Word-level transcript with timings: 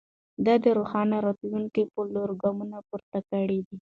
د 0.45 0.47
روښانه 0.77 1.17
راتلونکي 1.27 1.83
په 1.93 2.01
لور 2.13 2.29
ګامونه 2.41 2.77
پورته 2.87 3.19
کړئ. 3.29 3.59